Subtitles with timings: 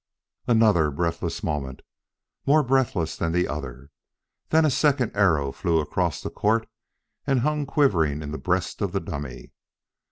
[0.47, 1.83] Another breathless moment
[2.47, 3.91] more breathless than the other;
[4.49, 6.67] then a second arrow flew across the court
[7.27, 9.51] and hung quivering in the breast of the dummy.